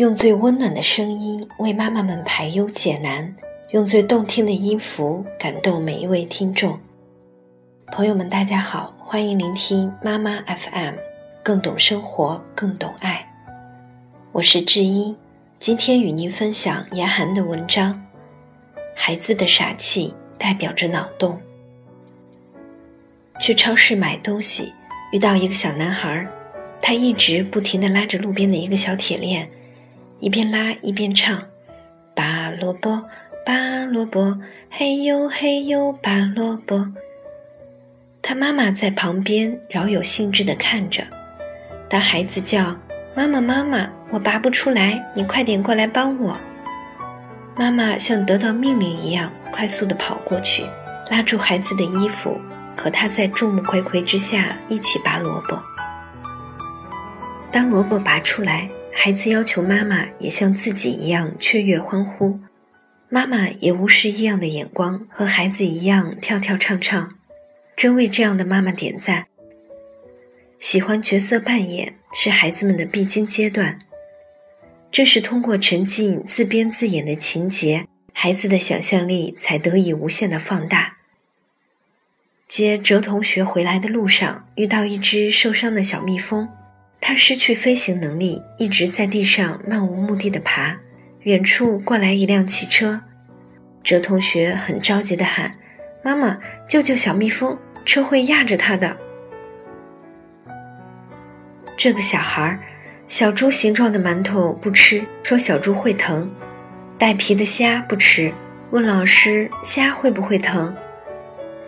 [0.00, 3.36] 用最温暖的声音为妈妈们排忧解难，
[3.72, 6.80] 用最动听的音符感动每一位听众。
[7.92, 10.94] 朋友们，大家好，欢迎聆听妈妈 FM，
[11.42, 13.30] 更懂生活，更懂爱。
[14.32, 15.14] 我是志一，
[15.58, 18.02] 今天与您分享严寒的文章。
[18.96, 21.38] 孩子的傻气代表着脑洞。
[23.38, 24.72] 去超市买东西，
[25.12, 26.26] 遇到一个小男孩，
[26.80, 29.46] 他一直不停地拉着路边的一个小铁链，
[30.20, 31.42] 一边拉一边唱
[32.14, 33.02] ：“拔萝卜，
[33.44, 34.38] 拔萝卜，
[34.70, 36.86] 嘿呦嘿呦，拔萝卜。”
[38.22, 41.02] 他妈妈在旁边饶有兴致地看着。
[41.88, 42.76] 当孩子叫
[43.16, 46.36] ：“妈妈妈妈，我拔不出来，你快点过来帮我。”
[47.56, 50.64] 妈妈像得到命令一样，快速地跑过去，
[51.10, 52.40] 拉住孩子的衣服。
[52.76, 55.62] 和他在众目睽睽之下一起拔萝卜。
[57.50, 62.40] 当萝卜拔出来，孩子要求妈妈也像自己一样雀跃欢呼，
[63.08, 67.14] 妈妈也无视异样的眼光，和孩子一样跳跳唱唱，
[67.76, 69.26] 真为这样的妈妈点赞。
[70.58, 73.78] 喜欢角色扮演是孩子们的必经阶段，
[74.92, 80.98] 正是通过沉浸自编自演的情节，孩子的想象力才得以无限的放大。
[82.46, 86.48] 接哲同学回来的路上，遇到一只受伤的小蜜蜂，
[87.00, 90.78] 它失去飞行能力，一直在地上漫无目的的爬。
[91.22, 93.02] 远处过来一辆汽车，
[93.82, 95.52] 哲同学很着急的喊
[96.02, 98.96] ：“妈妈，救救小蜜蜂，车会压着它的。”
[101.76, 102.58] 这个小孩，
[103.06, 106.26] 小猪形状的馒头不吃，说小猪会疼；
[106.98, 108.32] 带皮的虾不吃，
[108.70, 110.74] 问老师虾会不会疼。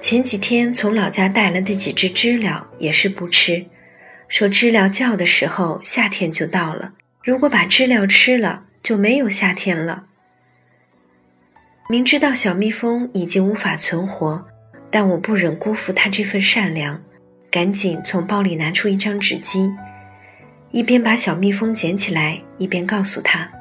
[0.00, 3.66] 前几天从老家带来的几只知了也是不吃，
[4.32, 10.04] 说知了叫的时候夏天就到了，如果把知了吃了就没有夏天了。
[11.90, 14.46] 明知道小蜜蜂已经无法存活，
[14.90, 17.02] 但我不忍辜负它这份善良，
[17.50, 19.70] 赶紧从包里拿出一张纸巾，
[20.70, 23.52] 一边把小蜜蜂捡起来，一边告诉他：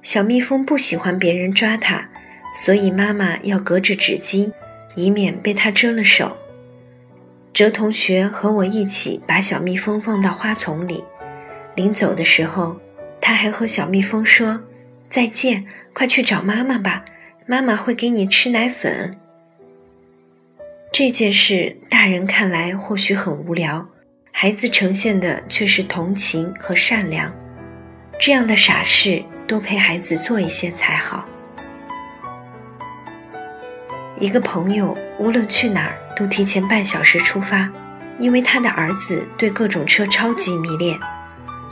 [0.00, 2.08] 小蜜蜂不喜欢别人抓它，
[2.54, 4.52] 所以妈妈要隔着纸巾。
[4.94, 6.36] 以免被它蛰了手。
[7.52, 11.04] 哲同学和我一起把小蜜蜂放到花丛里，
[11.74, 12.80] 临走的时候，
[13.20, 14.62] 他还和小蜜蜂说
[15.10, 17.04] ：“再见，快去找妈妈吧，
[17.46, 19.16] 妈妈会给你吃奶粉。”
[20.92, 23.86] 这件事大人看来或许很无聊，
[24.30, 27.32] 孩子呈现的却是同情和善良。
[28.18, 31.26] 这样的傻事，多陪孩子做一些才好。
[34.18, 37.66] 一个朋友无论去哪儿都提前半小时出发，
[38.18, 41.00] 因为他的儿子对各种车超级迷恋，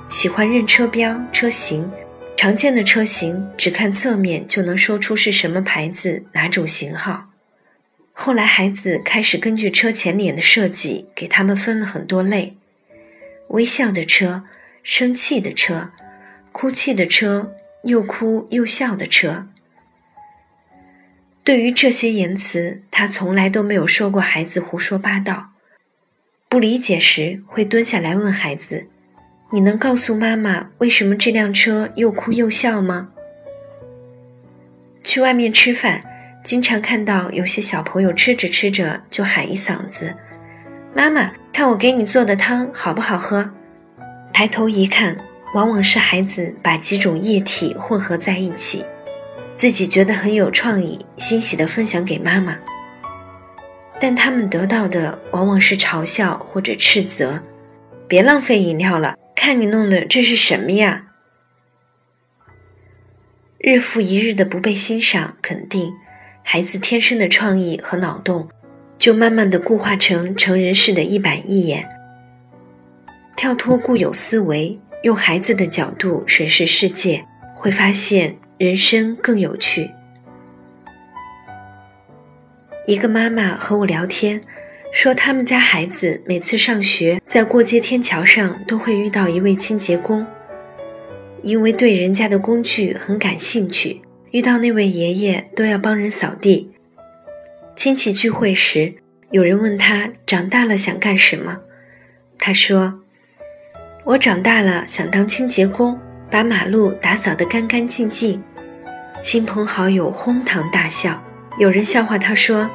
[0.08, 1.90] 喜欢认车标、车型，
[2.34, 7.26] 常见的车型只看侧面就能说出是什么牌子、哪种型号。
[8.14, 12.56] 后来孩子开始根据车前脸的设计给他们分了很多类：
[13.48, 14.44] 微笑的车、
[14.82, 15.90] 生气的车、
[16.52, 19.46] 哭泣的车、又哭又笑的车。
[21.48, 25.52] 对于这些言辞，他从来都没有说过孩子胡说八道。
[26.46, 28.88] 不理解时，会蹲下来问孩子
[29.50, 33.08] ：“你能告诉妈妈为什么这辆车又哭又笑吗？”
[35.02, 36.02] 去外面吃饭，
[36.44, 40.14] 经常看到有些小朋友吃着吃着就喊一嗓子
[40.94, 43.50] ：“妈妈，看我给你做的汤好不好喝？”
[44.34, 45.16] 抬头一看，
[45.54, 48.84] 往往是孩子把几种液体混合在一起。
[49.58, 52.56] 自己觉得很有创意，欣喜地分享给妈妈，
[54.00, 57.42] 但他们得到的往往是嘲笑或者斥责。
[58.06, 61.06] 别浪费饮料了，看你弄的这是什么呀？
[63.58, 65.92] 日复一日的不被欣赏肯定，
[66.44, 68.48] 孩子天生的创意和脑洞，
[68.96, 71.84] 就慢慢的固化成成人式的一板一眼。
[73.36, 77.26] 跳脱固有思维，用孩子的角度审视世界，
[77.56, 78.36] 会发现。
[78.58, 79.88] 人生更有趣。
[82.88, 84.42] 一个妈妈和我聊天，
[84.92, 90.26] 说他们家孩子每次上学，在过街天桥上都会遇到一位清洁工，
[91.40, 94.02] 因为对人家的工具很感兴趣，
[94.32, 96.72] 遇到那位爷爷都要帮人扫地。
[97.76, 98.94] 亲戚聚会时，
[99.30, 101.60] 有人问他长大了想干什么，
[102.36, 103.02] 他说
[104.04, 105.96] ：“我长大了想当清洁工。”
[106.30, 108.42] 把马路打扫得干干净净，
[109.30, 111.22] 亲朋好友哄堂大笑。
[111.58, 112.70] 有人笑话他说：“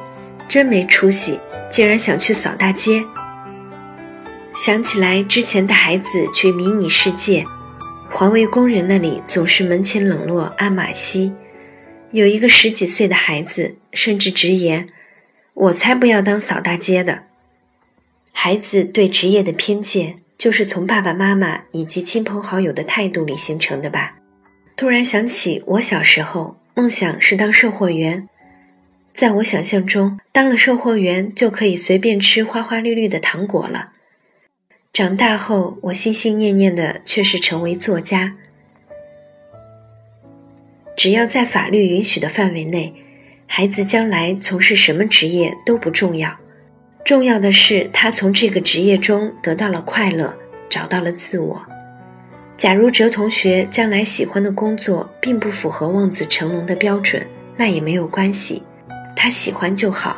[0.46, 3.04] 真没出息，竟然想去扫大街。”
[4.54, 7.44] 想起来之前带孩子去迷你世界，
[8.08, 11.34] 环卫工人那里总是门前冷落鞍马稀。
[12.12, 14.86] 有一个十几岁的孩子甚至直言
[15.54, 17.24] ：“我才不要当扫大街的。”
[18.30, 24.18] 孩子对职业的偏见，就是从爸爸妈妈以及亲朋好友的态度里形成的吧？
[24.76, 28.28] 突然想起我小时候梦想是当售货员，
[29.12, 33.92] 在我想象中，当了售货员就可以随便吃花花绿绿的糖果了。
[34.92, 38.34] 长大后，我心心念念的却是成为作家。
[40.96, 42.94] 只要在法律允许的范围内，
[43.46, 46.36] 孩子将来从事什么职业都不重要，
[47.04, 50.36] 重要的是他从这个职业中得到了快乐，
[50.68, 51.66] 找到了自我。
[52.56, 58.62] 假如哲同学将来喜欢的工作并不符合望子成龙的标准，那也没有关系，
[59.16, 60.16] 他喜欢就好。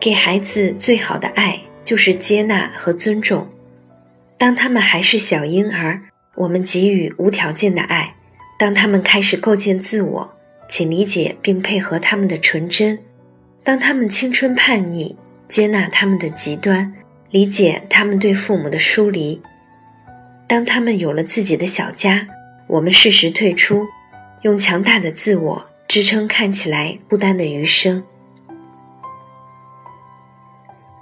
[0.00, 3.48] 给孩子最好的爱就是接纳和尊重。
[4.36, 6.00] 当他们还是小婴儿，
[6.34, 8.14] 我们给予无条件的爱。
[8.58, 10.34] 当他们开始构建自我，
[10.68, 12.96] 请理解并配合他们的纯真；
[13.62, 15.16] 当他们青春叛逆，
[15.48, 16.92] 接纳他们的极端，
[17.30, 19.40] 理解他们对父母的疏离；
[20.50, 22.26] 当他们有了自己的小家，
[22.66, 23.86] 我们适时退出，
[24.42, 28.02] 用强大的自我支撑看起来孤单的余生。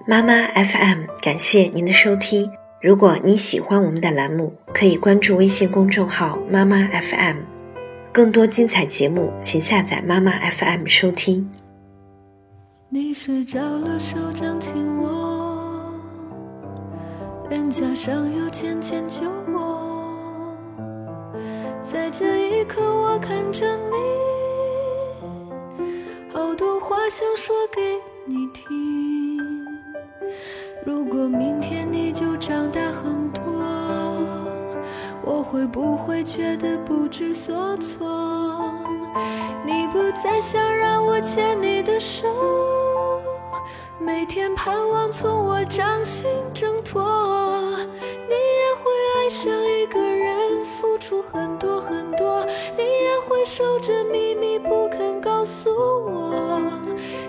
[0.06, 2.50] 妈妈 FM，感谢您的收听。
[2.82, 7.38] 如果你喜欢我们的栏目，可以关注微信公众号“妈妈 FM”，
[8.12, 11.50] 更多精彩节目，请下载妈妈 FM 收听。
[12.90, 15.47] 你睡着了，手掌紧握，
[17.48, 19.22] 脸颊上有浅浅酒
[19.54, 20.54] 窝，
[21.82, 23.96] 在这一刻，我看着你，
[26.30, 29.66] 好多话想说给你听。
[30.84, 33.42] 如果明天你就长大很多，
[35.24, 38.74] 我会不会觉得不知所措？
[39.64, 42.28] 你不再想让我牵你的手，
[44.00, 46.24] 每天盼望从我掌心
[46.54, 47.02] 挣脱。
[47.82, 52.44] 你也会爱上一个人，付出很多很多，
[52.76, 56.70] 你也会守着秘密不肯告诉我，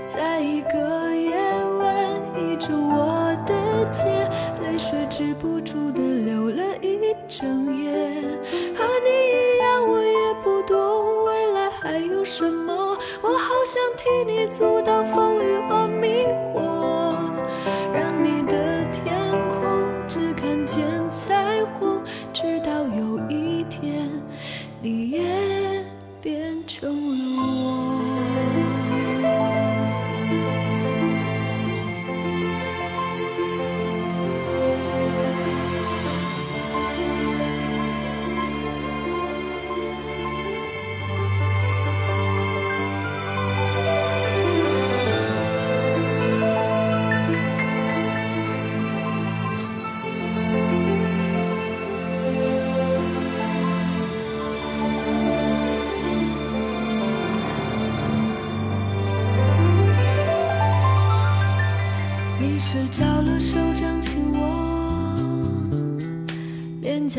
[0.07, 1.36] 在一个夜
[1.80, 4.30] 晚倚着我的肩。
[4.62, 7.92] 泪水止不住的流了一整夜，
[8.77, 15.29] 和你一样，我也不懂未来还有什么，我好想替你阻挡风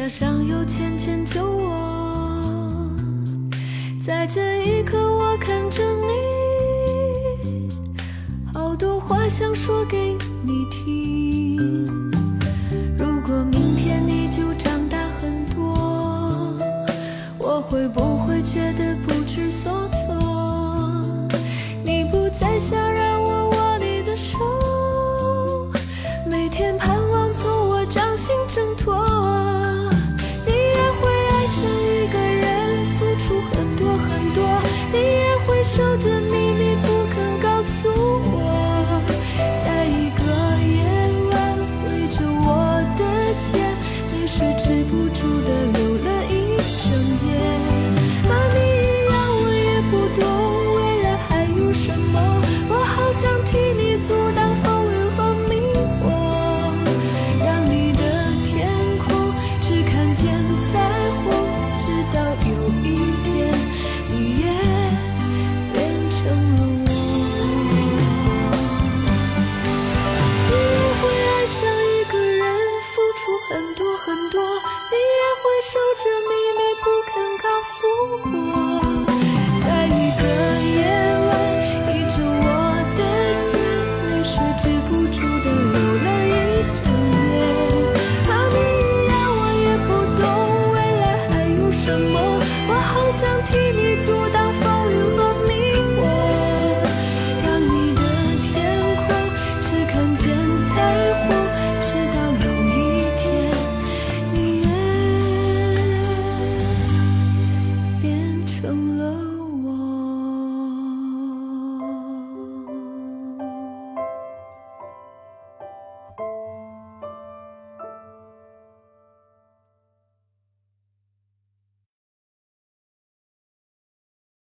[0.01, 2.91] 脸颊上有浅浅酒窝。
[4.01, 5.95] 在这一刻，我看着